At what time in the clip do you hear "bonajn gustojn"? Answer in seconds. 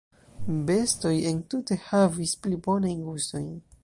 2.69-3.53